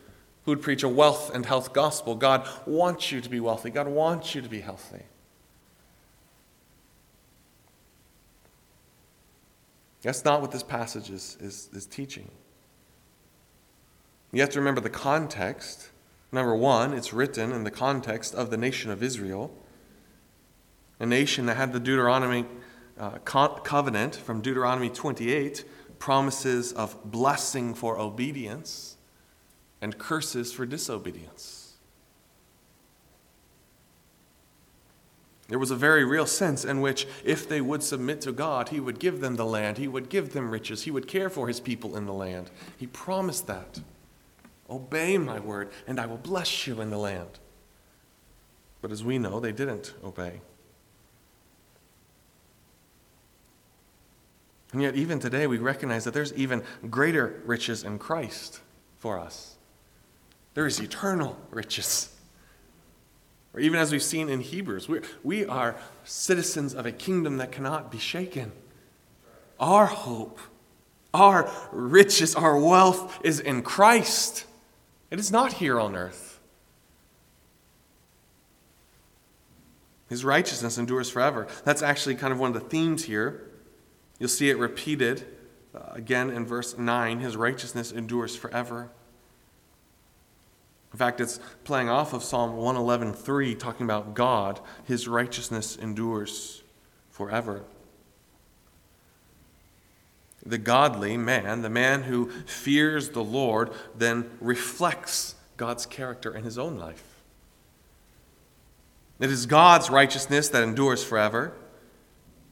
who 0.45 0.51
would 0.51 0.61
preach 0.61 0.83
a 0.83 0.89
wealth 0.89 1.33
and 1.33 1.47
health 1.47 1.73
gospel. 1.73 2.17
God 2.17 2.49
wants 2.67 3.13
you 3.13 3.21
to 3.21 3.29
be 3.29 3.39
wealthy, 3.39 3.71
God 3.71 3.87
wants 3.87 4.35
you 4.35 4.43
to 4.43 4.49
be 4.49 4.61
healthy. 4.61 5.05
That's 10.03 10.25
not 10.25 10.41
what 10.41 10.51
this 10.51 10.65
passage 10.65 11.11
is, 11.11 11.37
is, 11.41 11.69
is 11.73 11.87
teaching. 11.87 12.29
You 14.33 14.41
have 14.41 14.51
to 14.51 14.59
remember 14.59 14.81
the 14.81 14.91
context. 14.91 15.91
Number 16.33 16.57
one, 16.57 16.93
it's 16.93 17.13
written 17.13 17.53
in 17.53 17.63
the 17.63 17.71
context 17.71 18.35
of 18.35 18.51
the 18.51 18.57
nation 18.57 18.91
of 18.91 19.01
Israel, 19.01 19.53
a 21.01 21.07
nation 21.07 21.47
that 21.47 21.57
had 21.57 21.73
the 21.73 21.81
Deuteronomy 21.81 22.45
uh, 22.99 23.19
covenant 23.19 24.15
from 24.15 24.43
Deuteronomy 24.43 24.91
28, 24.91 25.65
promises 25.99 26.73
of 26.73 26.97
blessing 27.11 27.75
for 27.75 27.99
obedience 27.99 28.97
and 29.81 29.97
curses 29.99 30.53
for 30.53 30.67
disobedience. 30.67 31.75
There 35.49 35.59
was 35.59 35.73
a 35.73 35.77
very 35.77 36.05
real 36.05 36.27
sense 36.27 36.65
in 36.65 36.81
which, 36.81 37.09
if 37.25 37.49
they 37.49 37.61
would 37.61 37.83
submit 37.83 38.21
to 38.21 38.33
God, 38.33 38.69
He 38.69 38.79
would 38.79 39.01
give 39.01 39.21
them 39.21 39.35
the 39.35 39.45
land, 39.45 39.79
He 39.79 39.89
would 39.89 40.09
give 40.09 40.33
them 40.33 40.51
riches, 40.51 40.85
He 40.85 40.91
would 40.91 41.09
care 41.09 41.29
for 41.29 41.49
His 41.49 41.59
people 41.59 41.97
in 41.97 42.07
the 42.07 42.13
land. 42.13 42.51
He 42.77 42.87
promised 42.87 43.47
that. 43.49 43.81
Obey 44.69 45.19
my 45.19 45.41
word, 45.41 45.71
and 45.89 45.99
I 45.99 46.07
will 46.07 46.19
bless 46.19 46.67
you 46.67 46.81
in 46.81 46.91
the 46.91 46.99
land. 46.99 47.41
But 48.81 48.93
as 48.93 49.03
we 49.03 49.19
know, 49.19 49.41
they 49.41 49.51
didn't 49.51 49.93
obey. 50.05 50.41
And 54.73 54.83
yet, 54.83 54.95
even 54.95 55.19
today, 55.19 55.47
we 55.47 55.59
recognize 55.59 56.05
that 56.05 56.15
there's 56.15 56.33
even 56.35 56.63
greater 56.89 57.43
riches 57.45 57.83
in 57.83 57.99
Christ 57.99 58.61
for 58.99 59.19
us. 59.19 59.57
There 60.55 60.67
is 60.67 60.79
eternal 60.79 61.37
riches. 61.51 62.15
Or 63.53 63.61
even 63.61 63.81
as 63.81 63.91
we've 63.91 64.03
seen 64.03 64.29
in 64.29 64.41
Hebrews, 64.41 64.89
we're, 64.89 65.03
we 65.25 65.45
are 65.45 65.77
citizens 66.05 66.73
of 66.73 66.87
a 66.87 66.93
kingdom 66.93 67.39
that 67.39 67.51
cannot 67.51 67.91
be 67.91 67.99
shaken. 67.99 68.53
Our 69.59 69.87
hope, 69.87 70.39
our 71.13 71.51
riches, 71.73 72.37
our 72.37 72.57
wealth 72.57 73.21
is 73.25 73.41
in 73.41 73.63
Christ. 73.63 74.45
It 75.11 75.19
is 75.19 75.33
not 75.33 75.55
here 75.55 75.81
on 75.81 75.97
earth. 75.97 76.39
His 80.09 80.25
righteousness 80.25 80.79
endures 80.79 81.11
forever. 81.11 81.49
That's 81.65 81.83
actually 81.83 82.15
kind 82.15 82.33
of 82.33 82.39
one 82.39 82.55
of 82.55 82.63
the 82.63 82.69
themes 82.69 83.05
here. 83.05 83.50
You'll 84.21 84.29
see 84.29 84.51
it 84.51 84.59
repeated 84.59 85.27
uh, 85.75 85.81
again 85.93 86.31
in 86.31 86.47
verse 86.47 86.79
9. 86.79 87.19
His 87.19 87.37
righteousness 87.37 87.91
endures 87.91 88.37
forever. 88.37 88.91
In 90.93 90.99
fact, 90.99 91.21
it's 91.21 91.41
playing 91.65 91.89
off 91.89 92.13
of 92.13 92.23
Psalm 92.23 92.53
111.3, 92.53 93.59
talking 93.59 93.85
about 93.85 94.15
God. 94.15 94.61
His 94.85 95.09
righteousness 95.09 95.77
endures 95.77 96.63
forever. 97.11 97.65
The 100.45 100.59
godly 100.59 101.17
man, 101.17 101.63
the 101.63 101.71
man 101.71 102.05
who 102.05 102.31
fears 102.47 103.11
the 103.11 103.25
Lord, 103.25 103.71
then 103.97 104.31
reflects 104.41 105.35
God's 105.57 105.87
character 105.87 106.35
in 106.35 106.45
his 106.45 106.59
own 106.59 106.79
life. 106.79 107.05
It 109.21 109.31
is 109.31 109.47
God's 109.47 109.91
righteousness 109.91 110.49
that 110.49 110.63
endures 110.63 111.05
forever. 111.05 111.53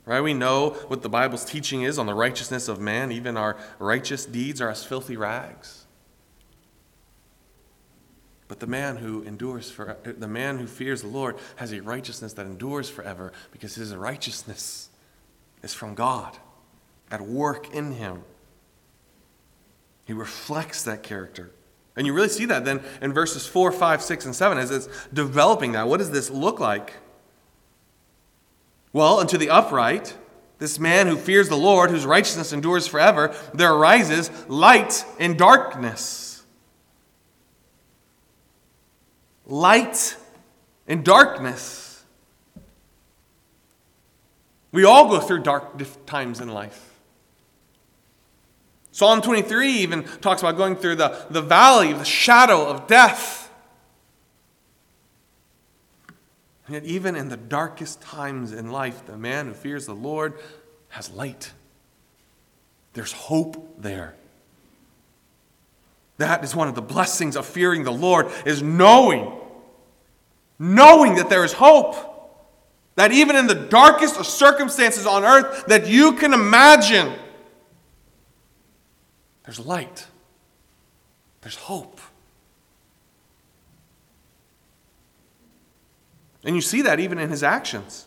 Right? 0.08 0.22
We 0.22 0.32
know 0.32 0.70
what 0.86 1.02
the 1.02 1.10
Bible's 1.10 1.44
teaching 1.44 1.82
is 1.82 1.98
on 1.98 2.06
the 2.06 2.14
righteousness 2.14 2.66
of 2.66 2.80
man. 2.80 3.12
Even 3.12 3.36
our 3.36 3.58
righteous 3.78 4.24
deeds 4.24 4.58
are 4.62 4.70
as 4.70 4.82
filthy 4.82 5.18
rags. 5.18 5.84
But 8.48 8.58
the 8.58 8.66
man 8.66 8.96
who 8.96 9.20
endures 9.24 9.70
for 9.70 9.98
the 10.02 10.26
man 10.26 10.56
who 10.56 10.66
fears 10.66 11.02
the 11.02 11.08
Lord 11.08 11.36
has 11.56 11.72
a 11.72 11.82
righteousness 11.82 12.32
that 12.32 12.46
endures 12.46 12.88
forever 12.88 13.34
because 13.52 13.74
his 13.74 13.94
righteousness 13.94 14.88
is 15.62 15.74
from 15.74 15.94
God 15.94 16.38
at 17.10 17.20
work 17.20 17.74
in 17.74 17.92
him. 17.92 18.22
He 20.06 20.14
reflects 20.14 20.84
that 20.84 21.02
character. 21.02 21.50
And 21.96 22.06
you 22.06 22.14
really 22.14 22.30
see 22.30 22.46
that 22.46 22.64
then 22.64 22.82
in 23.02 23.12
verses 23.12 23.46
4, 23.46 23.72
5, 23.72 24.00
6, 24.00 24.24
and 24.24 24.34
7 24.34 24.56
as 24.56 24.70
it's 24.70 24.88
developing 25.12 25.72
that. 25.72 25.86
What 25.86 25.98
does 25.98 26.12
this 26.12 26.30
look 26.30 26.60
like? 26.60 26.94
Well, 28.92 29.20
unto 29.20 29.38
the 29.38 29.50
upright, 29.50 30.16
this 30.58 30.78
man 30.78 31.06
who 31.06 31.16
fears 31.16 31.48
the 31.48 31.56
Lord, 31.56 31.90
whose 31.90 32.06
righteousness 32.06 32.52
endures 32.52 32.86
forever, 32.86 33.34
there 33.54 33.72
arises 33.72 34.30
light 34.48 35.04
in 35.18 35.36
darkness. 35.36 36.28
light 39.48 40.16
in 40.86 41.02
darkness. 41.02 42.04
We 44.70 44.84
all 44.84 45.08
go 45.08 45.18
through 45.20 45.42
dark 45.42 45.80
times 46.06 46.40
in 46.40 46.48
life. 46.48 46.84
Psalm 48.92 49.22
23 49.22 49.70
even 49.70 50.02
talks 50.02 50.42
about 50.42 50.56
going 50.56 50.76
through 50.76 50.96
the, 50.96 51.26
the 51.30 51.40
valley 51.40 51.92
of 51.92 51.98
the 51.98 52.04
shadow 52.04 52.66
of 52.66 52.86
death. 52.86 53.47
And 56.68 56.74
yet, 56.74 56.84
even 56.84 57.16
in 57.16 57.28
the 57.28 57.36
darkest 57.36 58.00
times 58.00 58.52
in 58.52 58.70
life, 58.70 59.04
the 59.06 59.18
man 59.18 59.46
who 59.46 59.54
fears 59.54 59.86
the 59.86 59.94
Lord 59.94 60.34
has 60.90 61.10
light. 61.10 61.50
There's 62.92 63.12
hope 63.12 63.82
there. 63.82 64.14
That 66.18 66.44
is 66.44 66.54
one 66.54 66.68
of 66.68 66.76
the 66.76 66.82
blessings 66.82 67.36
of 67.36 67.44
fearing 67.44 67.82
the 67.82 67.92
Lord 67.92 68.28
is 68.46 68.62
knowing 68.62 69.32
knowing 70.58 71.14
that 71.14 71.30
there 71.30 71.44
is 71.44 71.52
hope. 71.52 71.96
That 72.96 73.12
even 73.12 73.36
in 73.36 73.46
the 73.46 73.54
darkest 73.54 74.18
of 74.18 74.26
circumstances 74.26 75.06
on 75.06 75.24
earth 75.24 75.66
that 75.66 75.86
you 75.86 76.12
can 76.14 76.34
imagine, 76.34 77.14
there's 79.44 79.60
light. 79.60 80.06
There's 81.42 81.56
hope. 81.56 82.00
And 86.44 86.54
you 86.54 86.62
see 86.62 86.82
that 86.82 87.00
even 87.00 87.18
in 87.18 87.30
his 87.30 87.42
actions. 87.42 88.06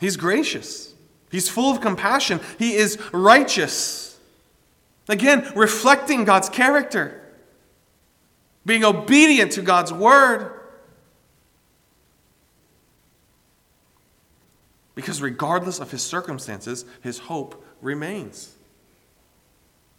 He's 0.00 0.16
gracious. 0.16 0.94
He's 1.30 1.48
full 1.48 1.70
of 1.70 1.80
compassion. 1.80 2.40
He 2.58 2.74
is 2.74 2.98
righteous. 3.12 4.18
Again, 5.08 5.50
reflecting 5.54 6.24
God's 6.24 6.48
character, 6.48 7.20
being 8.66 8.84
obedient 8.84 9.52
to 9.52 9.62
God's 9.62 9.92
word. 9.92 10.52
Because 14.94 15.22
regardless 15.22 15.78
of 15.78 15.90
his 15.90 16.02
circumstances, 16.02 16.84
his 17.02 17.18
hope 17.18 17.64
remains. 17.80 18.54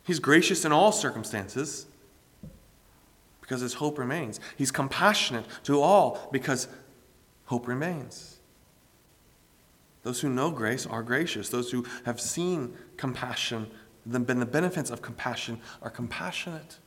He's 0.04 0.20
gracious 0.20 0.66
in 0.66 0.72
all 0.72 0.92
circumstances 0.92 1.86
because 3.50 3.62
his 3.62 3.74
hope 3.74 3.98
remains. 3.98 4.40
He's 4.58 4.70
compassionate 4.70 5.44
to 5.64 5.82
all 5.82 6.30
because 6.32 6.68
hope 7.46 7.68
remains. 7.68 8.38
Those 10.04 10.22
who 10.22 10.30
know 10.30 10.52
grace 10.52 10.86
are 10.86 11.02
gracious. 11.02 11.50
Those 11.50 11.72
who 11.72 11.84
have 12.06 12.22
seen 12.22 12.78
compassion, 12.96 13.66
been 14.06 14.40
the 14.40 14.46
benefits 14.46 14.92
of 14.92 15.02
compassion, 15.02 15.60
are 15.82 15.90
compassionate. 15.90 16.78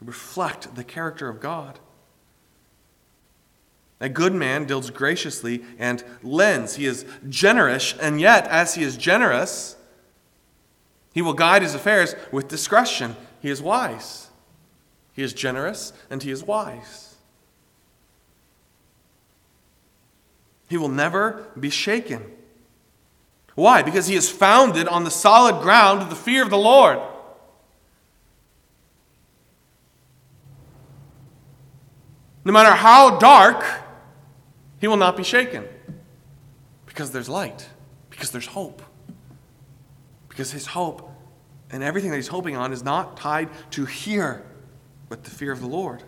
They 0.00 0.06
Reflect 0.06 0.74
the 0.74 0.82
character 0.82 1.28
of 1.28 1.38
God. 1.38 1.78
A 4.00 4.08
good 4.08 4.34
man 4.34 4.64
deals 4.64 4.90
graciously 4.90 5.62
and 5.78 6.02
lends. 6.24 6.74
He 6.74 6.86
is 6.86 7.04
generous, 7.28 7.94
and 8.00 8.20
yet, 8.20 8.48
as 8.48 8.74
he 8.74 8.82
is 8.82 8.96
generous, 8.96 9.76
he 11.14 11.22
will 11.22 11.34
guide 11.34 11.62
his 11.62 11.76
affairs 11.76 12.16
with 12.32 12.48
discretion. 12.48 13.14
He 13.40 13.50
is 13.50 13.62
wise. 13.62 14.28
He 15.12 15.22
is 15.22 15.32
generous, 15.32 15.92
and 16.10 16.22
he 16.22 16.30
is 16.30 16.44
wise. 16.44 17.16
He 20.68 20.76
will 20.76 20.88
never 20.88 21.46
be 21.58 21.70
shaken. 21.70 22.22
Why? 23.54 23.82
Because 23.82 24.06
he 24.06 24.14
is 24.14 24.30
founded 24.30 24.86
on 24.86 25.04
the 25.04 25.10
solid 25.10 25.62
ground 25.62 26.02
of 26.02 26.10
the 26.10 26.16
fear 26.16 26.42
of 26.42 26.50
the 26.50 26.58
Lord. 26.58 27.00
No 32.44 32.52
matter 32.52 32.70
how 32.70 33.18
dark, 33.18 33.64
he 34.80 34.86
will 34.86 34.96
not 34.96 35.16
be 35.16 35.24
shaken 35.24 35.66
because 36.86 37.10
there's 37.10 37.28
light, 37.28 37.68
because 38.10 38.30
there's 38.30 38.46
hope. 38.46 38.82
Because 40.28 40.52
his 40.52 40.66
hope 40.66 41.07
and 41.70 41.82
everything 41.82 42.10
that 42.10 42.16
he's 42.16 42.28
hoping 42.28 42.56
on 42.56 42.72
is 42.72 42.82
not 42.82 43.16
tied 43.16 43.48
to 43.72 43.84
here, 43.84 44.44
but 45.08 45.24
the 45.24 45.30
fear 45.30 45.52
of 45.52 45.60
the 45.60 45.66
Lord. 45.66 46.02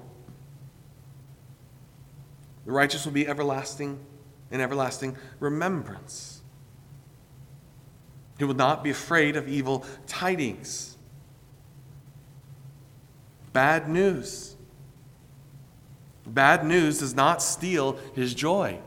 The 2.64 2.72
righteous 2.72 3.04
will 3.04 3.12
be 3.12 3.26
everlasting 3.26 3.98
in 4.50 4.60
everlasting 4.60 5.16
remembrance. 5.38 6.40
He 8.38 8.44
will 8.44 8.54
not 8.54 8.82
be 8.82 8.90
afraid 8.90 9.36
of 9.36 9.48
evil 9.48 9.84
tidings. 10.06 10.96
bad 13.52 13.88
news. 13.88 14.56
Bad 16.26 16.64
news 16.64 17.00
does 17.00 17.14
not 17.14 17.42
steal 17.42 17.98
his 18.14 18.32
joy. 18.32 18.78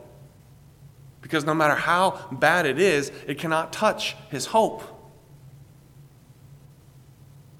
Because 1.21 1.43
no 1.45 1.53
matter 1.53 1.75
how 1.75 2.27
bad 2.31 2.65
it 2.65 2.79
is, 2.79 3.11
it 3.27 3.37
cannot 3.37 3.73
touch 3.73 4.15
his 4.29 4.47
hope. 4.47 4.92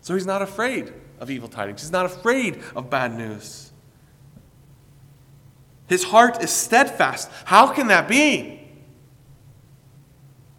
So 0.04 0.14
he's 0.14 0.26
not 0.26 0.42
afraid 0.42 0.94
of 1.20 1.32
evil 1.32 1.48
tidings, 1.48 1.82
he's 1.82 1.92
not 1.92 2.06
afraid 2.06 2.62
of 2.76 2.90
bad 2.90 3.18
news. 3.18 3.72
His 5.88 6.04
heart 6.04 6.44
is 6.44 6.52
steadfast. 6.52 7.30
How 7.46 7.74
can 7.74 7.88
that 7.88 8.08
be? 8.08 8.68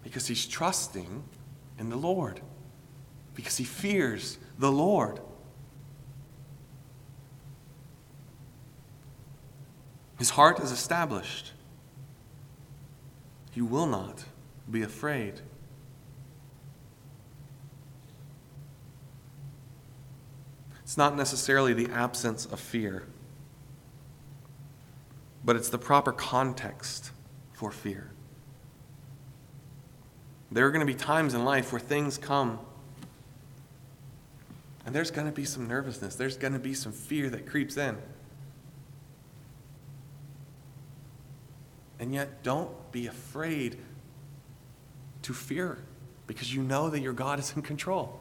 Because 0.03 0.27
he's 0.27 0.47
trusting 0.47 1.25
in 1.79 1.91
the 1.91 1.97
Lord, 1.97 2.41
because 3.35 3.57
he 3.57 3.65
fears 3.65 4.39
the 4.59 4.73
Lord. 4.73 5.21
His 10.19 10.31
heart 10.31 10.61
is 10.61 10.73
established. 10.73 11.53
He 13.51 13.61
will 13.61 13.87
not 13.87 14.25
be 14.71 14.83
afraid. 14.83 15.43
It's 20.95 20.99
not 20.99 21.17
necessarily 21.17 21.73
the 21.75 21.93
absence 21.93 22.47
of 22.47 22.61
fear, 22.61 23.03
but 25.45 25.57
it's 25.57 25.69
the 25.69 25.77
proper 25.77 26.13
context 26.13 27.11
for 27.53 27.73
fear. 27.73 28.13
There 30.53 30.65
are 30.65 30.71
going 30.71 30.87
to 30.87 30.93
be 30.93 30.97
times 30.97 31.35
in 31.35 31.45
life 31.45 31.73
where 31.73 31.81
things 31.81 32.17
come, 32.17 32.61
and 34.87 34.95
there's 34.95 35.11
going 35.11 35.27
to 35.27 35.33
be 35.33 35.45
some 35.45 35.67
nervousness, 35.67 36.15
there's 36.15 36.37
going 36.37 36.53
to 36.53 36.61
be 36.61 36.75
some 36.75 36.93
fear 36.93 37.29
that 37.29 37.45
creeps 37.45 37.77
in. 37.77 37.99
And 41.99 42.15
yet, 42.15 42.45
don't 42.45 42.71
be 42.93 43.09
afraid 43.09 43.79
to 45.23 45.33
fear 45.33 45.79
because 46.29 46.55
you 46.55 46.63
know 46.63 46.89
that 46.89 47.01
your 47.01 47.15
God 47.15 47.41
is 47.41 47.53
in 47.57 47.63
control. 47.63 48.21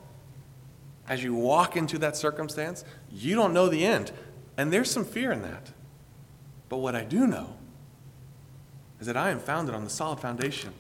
As 1.08 1.24
you 1.24 1.34
walk 1.34 1.76
into 1.76 1.98
that 2.00 2.16
circumstance, 2.16 2.86
you 3.12 3.36
don't 3.36 3.54
know 3.54 3.68
the 3.68 3.86
end. 3.86 4.12
And 4.58 4.72
there's 4.72 4.90
some 4.90 5.06
fear 5.06 5.32
in 5.32 5.42
that. 5.42 5.72
But 6.70 6.78
what 6.78 6.96
I 6.96 7.04
do 7.04 7.28
know 7.28 7.56
is 9.00 9.08
that 9.08 9.18
I 9.18 9.30
am 9.30 9.40
founded 9.40 9.76
on 9.76 9.84
the 9.84 9.90
solid 9.90 10.20
foundation 10.20 10.74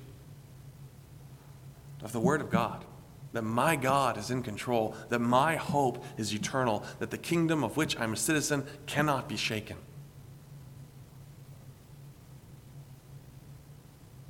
of 2.02 2.12
the 2.12 2.20
Word 2.20 2.42
of 2.42 2.50
God. 2.50 2.86
That 3.34 3.42
my 3.42 3.76
God 3.76 4.18
is 4.18 4.30
in 4.30 4.44
control, 4.44 4.96
that 5.10 5.20
my 5.20 5.56
hope 5.56 6.04
is 6.18 6.34
eternal, 6.34 6.84
that 7.00 7.10
the 7.10 7.18
kingdom 7.18 7.64
of 7.64 7.76
which 7.76 8.00
I'm 8.00 8.14
a 8.14 8.18
citizen 8.18 8.66
cannot 8.86 9.28
be 9.28 9.36
shaken. 9.36 9.78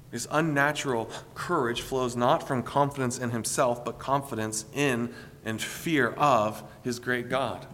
His 0.10 0.28
unnatural 0.32 1.10
courage 1.34 1.82
flows 1.82 2.16
not 2.16 2.48
from 2.48 2.64
confidence 2.64 3.18
in 3.18 3.32
himself, 3.32 3.84
but 3.84 4.00
confidence 4.00 4.66
in 4.74 5.14
and 5.46 5.62
fear 5.62 6.10
of 6.10 6.64
his 6.84 7.00
great 7.00 7.30
God. 7.30 7.66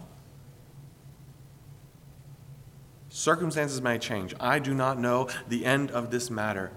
Circumstances 3.08 3.82
may 3.82 3.98
change. 3.98 4.34
I 4.38 4.58
do 4.58 4.74
not 4.74 4.98
know 4.98 5.28
the 5.48 5.64
end 5.64 5.90
of 5.90 6.10
this 6.10 6.30
matter, 6.30 6.70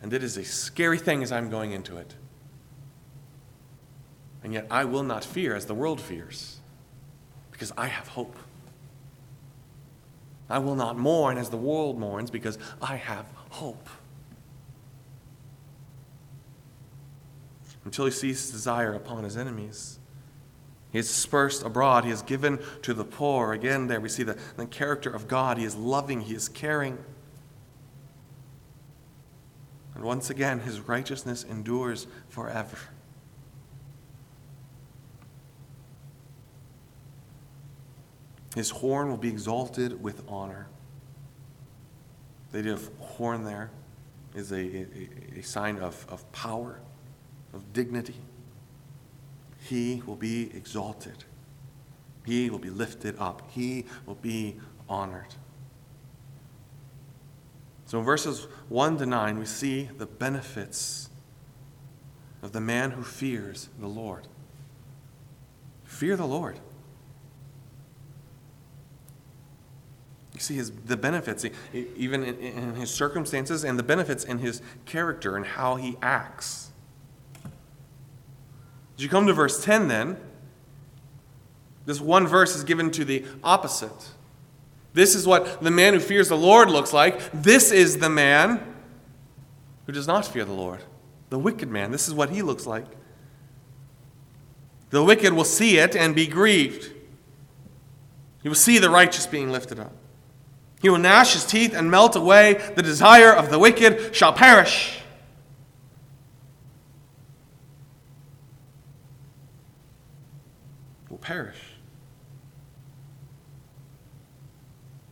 and 0.00 0.12
it 0.12 0.22
is 0.22 0.36
a 0.36 0.44
scary 0.44 0.98
thing 0.98 1.22
as 1.22 1.32
I'm 1.32 1.50
going 1.50 1.72
into 1.72 1.96
it. 1.96 2.14
And 4.44 4.52
yet 4.52 4.66
I 4.70 4.84
will 4.84 5.02
not 5.02 5.24
fear 5.24 5.54
as 5.54 5.66
the 5.66 5.74
world 5.74 6.00
fears, 6.00 6.58
because 7.50 7.72
I 7.76 7.86
have 7.86 8.08
hope. 8.08 8.36
I 10.48 10.58
will 10.58 10.74
not 10.74 10.98
mourn 10.98 11.38
as 11.38 11.50
the 11.50 11.56
world 11.56 11.98
mourns, 11.98 12.30
because 12.30 12.58
I 12.80 12.96
have 12.96 13.26
hope. 13.50 13.88
until 17.84 18.04
he 18.04 18.10
sees 18.10 18.50
desire 18.50 18.92
upon 18.94 19.24
his 19.24 19.36
enemies. 19.36 19.98
He 20.92 20.98
is 20.98 21.08
dispersed 21.08 21.62
abroad. 21.64 22.04
He 22.04 22.10
is 22.10 22.20
given 22.20 22.58
to 22.82 22.92
the 22.92 23.04
poor. 23.04 23.54
Again, 23.54 23.86
there 23.86 24.00
we 24.00 24.10
see 24.10 24.22
the, 24.22 24.38
the 24.56 24.66
character 24.66 25.08
of 25.08 25.26
God. 25.26 25.56
He 25.56 25.64
is 25.64 25.74
loving. 25.74 26.20
He 26.20 26.34
is 26.34 26.50
caring. 26.50 26.98
And 29.94 30.04
once 30.04 30.28
again, 30.28 30.60
his 30.60 30.80
righteousness 30.80 31.44
endures 31.44 32.06
forever. 32.28 32.76
His 38.54 38.68
horn 38.68 39.08
will 39.08 39.16
be 39.16 39.28
exalted 39.28 40.02
with 40.02 40.22
honor. 40.28 40.66
The 42.50 42.58
idea 42.58 42.74
of 42.74 42.90
horn 42.98 43.44
there 43.44 43.70
is 44.34 44.52
a, 44.52 44.56
a, 44.56 44.86
a 45.38 45.42
sign 45.42 45.78
of, 45.78 46.04
of 46.10 46.30
power 46.32 46.80
of 47.54 47.72
dignity. 47.72 48.16
He 49.68 50.02
will 50.06 50.16
be 50.16 50.54
exalted. 50.54 51.24
He 52.24 52.50
will 52.50 52.58
be 52.58 52.70
lifted 52.70 53.16
up. 53.18 53.42
He 53.50 53.86
will 54.06 54.16
be 54.16 54.60
honored. 54.88 55.34
So 57.86 57.98
in 57.98 58.04
verses 58.04 58.46
1 58.68 58.98
to 58.98 59.06
9, 59.06 59.38
we 59.38 59.44
see 59.44 59.88
the 59.98 60.06
benefits 60.06 61.10
of 62.42 62.52
the 62.52 62.60
man 62.60 62.92
who 62.92 63.02
fears 63.02 63.68
the 63.78 63.86
Lord. 63.86 64.26
Fear 65.84 66.16
the 66.16 66.26
Lord. 66.26 66.58
You 70.34 70.40
see 70.40 70.54
his, 70.54 70.72
the 70.72 70.96
benefits, 70.96 71.44
even 71.72 72.24
in, 72.24 72.38
in 72.38 72.74
his 72.74 72.90
circumstances, 72.90 73.62
and 73.62 73.78
the 73.78 73.82
benefits 73.82 74.24
in 74.24 74.38
his 74.38 74.62
character 74.86 75.36
and 75.36 75.44
how 75.44 75.76
he 75.76 75.96
acts. 76.00 76.71
As 79.02 79.04
you 79.04 79.10
come 79.10 79.26
to 79.26 79.32
verse 79.32 79.64
10, 79.64 79.88
then, 79.88 80.16
this 81.86 82.00
one 82.00 82.24
verse 82.24 82.54
is 82.54 82.62
given 82.62 82.92
to 82.92 83.04
the 83.04 83.24
opposite. 83.42 84.12
This 84.94 85.16
is 85.16 85.26
what 85.26 85.60
the 85.60 85.72
man 85.72 85.94
who 85.94 85.98
fears 85.98 86.28
the 86.28 86.36
Lord 86.36 86.70
looks 86.70 86.92
like. 86.92 87.32
This 87.32 87.72
is 87.72 87.98
the 87.98 88.08
man 88.08 88.64
who 89.86 89.92
does 89.92 90.06
not 90.06 90.24
fear 90.24 90.44
the 90.44 90.52
Lord, 90.52 90.84
the 91.30 91.38
wicked 91.40 91.68
man. 91.68 91.90
This 91.90 92.06
is 92.06 92.14
what 92.14 92.30
he 92.30 92.42
looks 92.42 92.64
like. 92.64 92.84
The 94.90 95.02
wicked 95.02 95.32
will 95.32 95.42
see 95.42 95.78
it 95.78 95.96
and 95.96 96.14
be 96.14 96.28
grieved. 96.28 96.92
He 98.44 98.48
will 98.48 98.54
see 98.54 98.78
the 98.78 98.88
righteous 98.88 99.26
being 99.26 99.50
lifted 99.50 99.80
up. 99.80 99.96
He 100.80 100.88
will 100.88 100.98
gnash 100.98 101.32
his 101.32 101.44
teeth 101.44 101.74
and 101.74 101.90
melt 101.90 102.14
away. 102.14 102.52
The 102.76 102.82
desire 102.82 103.32
of 103.32 103.50
the 103.50 103.58
wicked 103.58 104.14
shall 104.14 104.32
perish. 104.32 105.01
Perish. 111.22 111.58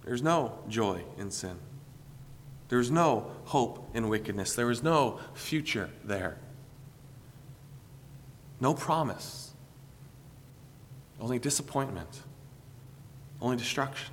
There's 0.04 0.22
no 0.22 0.58
joy 0.68 1.04
in 1.16 1.30
sin. 1.30 1.56
There's 2.68 2.90
no 2.90 3.30
hope 3.44 3.90
in 3.94 4.08
wickedness. 4.08 4.54
There 4.54 4.70
is 4.70 4.82
no 4.82 5.20
future 5.34 5.90
there. 6.04 6.36
No 8.60 8.74
promise. 8.74 9.52
Only 11.20 11.38
disappointment. 11.38 12.22
Only 13.40 13.56
destruction. 13.56 14.12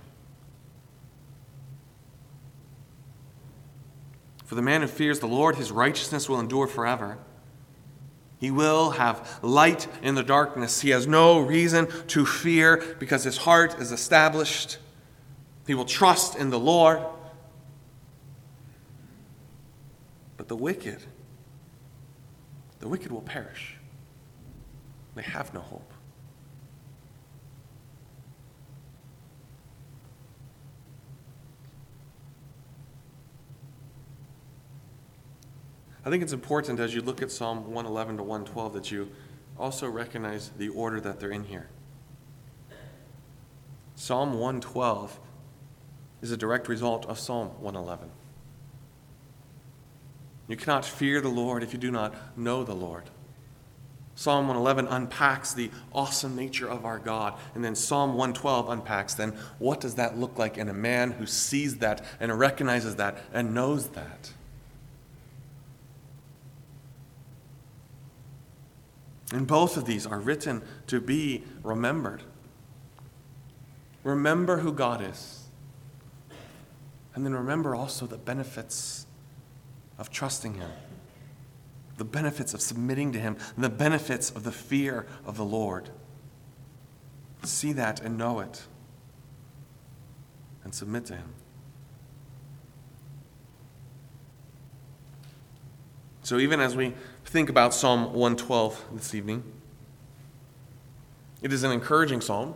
For 4.46 4.56
the 4.56 4.62
man 4.62 4.82
who 4.82 4.88
fears 4.88 5.20
the 5.20 5.28
Lord, 5.28 5.58
his 5.58 5.72
righteousness 5.72 6.30
will 6.30 6.40
endure 6.40 6.68
forever. 6.68 7.18
He 8.40 8.52
will 8.52 8.92
have 8.92 9.40
light 9.42 9.88
in 10.04 10.16
the 10.16 10.24
darkness. 10.24 10.82
He 10.82 10.92
has 10.92 11.08
no 11.08 11.40
reason 11.40 11.88
to 12.08 12.26
fear 12.26 12.96
because 13.00 13.24
his 13.24 13.38
heart 13.38 13.80
is 13.80 13.92
established. 13.92 14.78
He 15.66 15.74
will 15.74 15.86
trust 15.86 16.36
in 16.36 16.52
the 16.52 16.60
Lord. 16.60 17.02
But 20.38 20.48
the 20.48 20.56
wicked, 20.56 21.00
the 22.80 22.88
wicked 22.88 23.12
will 23.12 23.22
perish. 23.22 23.76
They 25.16 25.24
have 25.24 25.52
no 25.54 25.62
hope. 25.62 25.92
I 36.08 36.10
think 36.10 36.24
it's 36.24 36.32
important 36.32 36.80
as 36.80 36.96
you 36.96 37.02
look 37.02 37.22
at 37.22 37.32
Psalm 37.32 37.66
111 37.66 38.16
to 38.16 38.24
112 38.24 38.74
that 38.76 38.92
you 38.92 39.12
also 39.60 39.90
recognize 39.90 40.52
the 40.58 40.70
order 40.70 41.02
that 41.02 41.20
they're 41.20 41.32
in 41.34 41.44
here. 41.44 41.68
Psalm 43.96 44.36
112 44.36 45.20
is 46.22 46.32
a 46.32 46.38
direct 46.38 46.70
result 46.70 47.06
of 47.08 47.20
Psalm 47.20 47.50
111. 47.60 48.10
You 50.48 50.56
cannot 50.56 50.86
fear 50.86 51.20
the 51.20 51.28
Lord 51.28 51.62
if 51.62 51.74
you 51.74 51.78
do 51.78 51.92
not 51.92 52.16
know 52.38 52.64
the 52.64 52.74
Lord. 52.74 53.10
Psalm 54.16 54.48
111 54.48 54.88
unpacks 54.88 55.54
the 55.54 55.70
awesome 55.92 56.38
nature 56.38 56.70
of 56.70 56.86
our 56.86 57.00
God. 57.00 57.38
And 57.54 57.66
then 57.66 57.76
Psalm 57.76 58.12
112 58.12 58.70
unpacks 58.70 59.14
then 59.14 59.32
what 59.60 59.82
does 59.82 59.96
that 59.96 60.18
look 60.18 60.40
like 60.40 60.58
in 60.58 60.70
a 60.70 60.74
man 60.74 61.12
who 61.12 61.26
sees 61.26 61.80
that 61.80 62.02
and 62.22 62.40
recognizes 62.40 62.96
that 62.96 63.18
and 63.34 63.54
knows 63.54 63.90
that? 63.90 64.32
And 69.34 69.46
both 69.46 69.78
of 69.78 69.86
these 69.86 70.06
are 70.06 70.20
written 70.20 70.62
to 70.88 71.02
be 71.02 71.44
remembered. 71.64 72.24
Remember 74.04 74.58
who 74.58 74.72
God 74.72 75.02
is. 75.02 75.48
And 77.14 77.26
then 77.26 77.34
remember 77.34 77.76
also 77.76 78.06
the 78.06 78.18
benefits 78.18 79.06
of 79.98 80.10
trusting 80.10 80.54
Him 80.54 80.72
the 81.98 82.06
benefits 82.06 82.54
of 82.54 82.62
submitting 82.62 83.12
to 83.14 83.20
Him, 83.20 83.38
the 83.58 83.70
benefits 83.70 84.30
of 84.30 84.44
the 84.44 84.52
fear 84.52 85.06
of 85.26 85.36
the 85.36 85.44
Lord. 85.44 85.90
See 87.44 87.74
that 87.74 88.00
and 88.02 88.18
know 88.18 88.40
it, 88.40 88.64
and 90.64 90.74
submit 90.74 91.06
to 91.08 91.16
Him. 91.16 91.34
So, 96.24 96.40
even 96.40 96.60
as 96.60 96.76
we 96.76 96.94
think 97.28 97.50
about 97.50 97.74
Psalm 97.74 98.14
112 98.14 98.86
this 98.94 99.14
evening, 99.14 99.44
it 101.42 101.52
is 101.52 101.64
an 101.64 101.72
encouraging 101.72 102.22
psalm. 102.22 102.56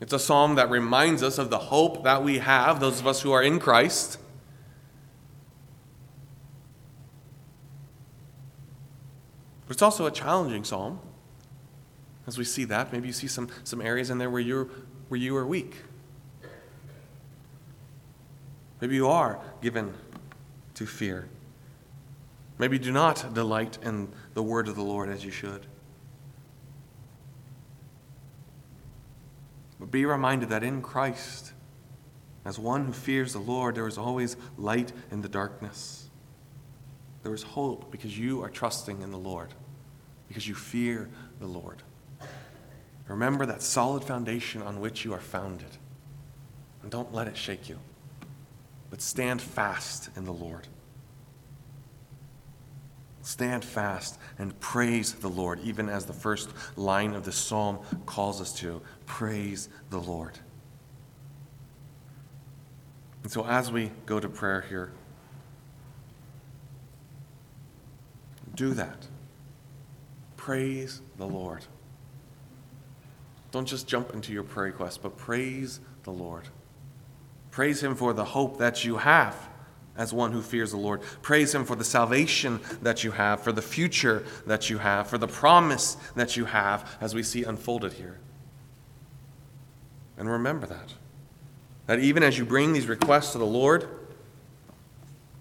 It's 0.00 0.12
a 0.12 0.18
psalm 0.18 0.56
that 0.56 0.68
reminds 0.68 1.22
us 1.22 1.38
of 1.38 1.48
the 1.48 1.58
hope 1.58 2.02
that 2.02 2.22
we 2.24 2.38
have, 2.38 2.80
those 2.80 3.00
of 3.00 3.06
us 3.06 3.22
who 3.22 3.30
are 3.32 3.42
in 3.42 3.60
Christ. 3.60 4.18
But 9.66 9.74
it's 9.74 9.82
also 9.82 10.06
a 10.06 10.10
challenging 10.10 10.64
psalm. 10.64 10.98
As 12.26 12.36
we 12.36 12.44
see 12.44 12.64
that, 12.64 12.92
maybe 12.92 13.06
you 13.06 13.12
see 13.12 13.28
some, 13.28 13.48
some 13.62 13.80
areas 13.80 14.10
in 14.10 14.18
there 14.18 14.28
where, 14.28 14.42
you're, 14.42 14.68
where 15.08 15.18
you 15.18 15.36
are 15.36 15.46
weak. 15.46 15.76
Maybe 18.80 18.96
you 18.96 19.08
are 19.08 19.40
given 19.62 19.94
to 20.74 20.84
fear. 20.84 21.28
Maybe 22.58 22.78
do 22.78 22.92
not 22.92 23.34
delight 23.34 23.78
in 23.82 24.08
the 24.34 24.42
word 24.42 24.68
of 24.68 24.76
the 24.76 24.82
Lord 24.82 25.08
as 25.08 25.24
you 25.24 25.30
should. 25.30 25.66
But 29.78 29.90
be 29.90 30.06
reminded 30.06 30.48
that 30.48 30.62
in 30.62 30.80
Christ, 30.80 31.52
as 32.44 32.58
one 32.58 32.86
who 32.86 32.92
fears 32.92 33.34
the 33.34 33.40
Lord, 33.40 33.74
there 33.74 33.86
is 33.86 33.98
always 33.98 34.36
light 34.56 34.92
in 35.10 35.20
the 35.20 35.28
darkness. 35.28 36.08
There 37.22 37.34
is 37.34 37.42
hope 37.42 37.90
because 37.90 38.18
you 38.18 38.42
are 38.42 38.48
trusting 38.48 39.02
in 39.02 39.10
the 39.10 39.18
Lord, 39.18 39.52
because 40.28 40.48
you 40.48 40.54
fear 40.54 41.10
the 41.40 41.46
Lord. 41.46 41.82
Remember 43.08 43.46
that 43.46 43.62
solid 43.62 44.02
foundation 44.02 44.62
on 44.62 44.80
which 44.80 45.04
you 45.04 45.12
are 45.12 45.20
founded. 45.20 45.76
And 46.82 46.90
don't 46.90 47.12
let 47.12 47.28
it 47.28 47.36
shake 47.36 47.68
you, 47.68 47.78
but 48.90 49.02
stand 49.02 49.42
fast 49.42 50.08
in 50.16 50.24
the 50.24 50.32
Lord. 50.32 50.66
Stand 53.26 53.64
fast 53.64 54.20
and 54.38 54.58
praise 54.60 55.12
the 55.14 55.26
Lord, 55.26 55.58
even 55.64 55.88
as 55.88 56.06
the 56.06 56.12
first 56.12 56.48
line 56.76 57.12
of 57.12 57.24
the 57.24 57.32
psalm 57.32 57.80
calls 58.06 58.40
us 58.40 58.52
to. 58.60 58.80
Praise 59.04 59.68
the 59.90 59.98
Lord. 59.98 60.38
And 63.24 63.32
so, 63.32 63.44
as 63.44 63.72
we 63.72 63.90
go 64.06 64.20
to 64.20 64.28
prayer 64.28 64.60
here, 64.68 64.92
Do 68.54 68.72
that. 68.74 69.08
Praise 70.36 71.02
the 71.18 71.26
Lord. 71.26 71.66
Don't 73.50 73.66
just 73.66 73.88
jump 73.88 74.14
into 74.14 74.32
your 74.32 74.44
prayer 74.44 74.66
request, 74.66 75.02
but 75.02 75.16
praise 75.16 75.80
the 76.04 76.12
Lord. 76.12 76.44
Praise 77.50 77.82
Him 77.82 77.96
for 77.96 78.12
the 78.12 78.24
hope 78.24 78.58
that 78.58 78.84
you 78.84 78.98
have 78.98 79.48
as 79.96 80.12
one 80.12 80.32
who 80.32 80.42
fears 80.42 80.70
the 80.70 80.76
Lord. 80.76 81.02
Praise 81.22 81.54
Him 81.54 81.64
for 81.64 81.76
the 81.76 81.84
salvation 81.84 82.60
that 82.82 83.04
you 83.04 83.12
have, 83.12 83.42
for 83.42 83.52
the 83.52 83.62
future 83.62 84.24
that 84.46 84.70
you 84.70 84.78
have, 84.78 85.08
for 85.08 85.18
the 85.18 85.28
promise 85.28 85.96
that 86.14 86.36
you 86.36 86.44
have, 86.46 86.96
as 87.00 87.14
we 87.14 87.22
see 87.22 87.44
unfolded 87.44 87.94
here. 87.94 88.18
And 90.18 90.30
remember 90.30 90.66
that. 90.66 90.94
That 91.86 92.00
even 92.00 92.22
as 92.22 92.38
you 92.38 92.44
bring 92.44 92.72
these 92.72 92.86
requests 92.86 93.32
to 93.32 93.38
the 93.38 93.46
Lord, 93.46 93.88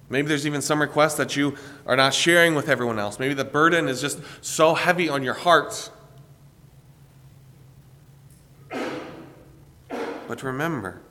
Maybe 0.10 0.28
there's 0.28 0.46
even 0.46 0.62
some 0.62 0.80
requests 0.80 1.16
that 1.16 1.36
you 1.36 1.56
are 1.86 1.96
not 1.96 2.14
sharing 2.14 2.54
with 2.54 2.70
everyone 2.70 3.00
else. 3.00 3.20
Maybe 3.20 3.34
the 3.34 3.44
burden 3.44 3.88
is 3.88 4.02
just 4.02 4.20
so 4.42 4.76
heavy 4.76 5.10
on 5.10 5.24
your 5.24 5.34
heart. 5.34 5.90
But 10.28 10.44
remember 10.44 11.02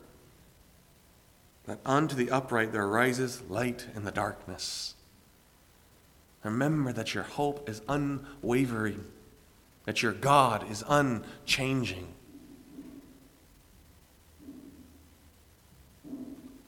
that 1.67 1.81
unto 1.85 2.15
the 2.15 2.31
upright 2.31 2.73
there 2.73 2.87
rises 2.87 3.43
light 3.49 3.87
in 3.95 4.05
the 4.05 4.11
darkness. 4.11 4.95
Remember 6.43 6.93
that 6.93 7.15
your 7.15 7.25
hope 7.25 7.69
is 7.69 7.81
unwavering, 7.89 9.05
that 9.85 10.03
your 10.03 10.13
God 10.13 10.71
is 10.71 10.85
unchanging. 10.87 12.09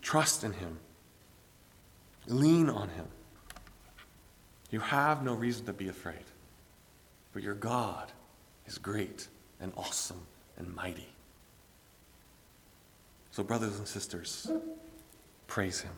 Trust 0.01 0.45
in 0.45 0.53
Him. 0.55 0.79
Lean 2.29 2.69
on 2.69 2.89
him. 2.89 3.07
You 4.71 4.81
have 4.81 5.23
no 5.23 5.35
reason 5.35 5.67
to 5.67 5.73
be 5.73 5.89
afraid, 5.89 6.25
for 7.33 7.39
your 7.39 7.55
God 7.55 8.11
is 8.67 8.79
great 8.79 9.29
and 9.61 9.73
awesome 9.77 10.21
and 10.59 10.75
mighty. 10.75 11.09
So, 13.31 13.45
brothers 13.45 13.79
and 13.79 13.87
sisters, 13.87 14.51
praise 15.47 15.81
him. 15.81 15.93